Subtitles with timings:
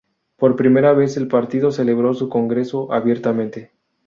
[0.35, 3.71] Por primera vez, el partido celebró su congreso abiertamente.